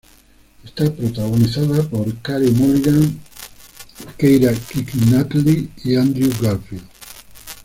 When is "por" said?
1.87-2.11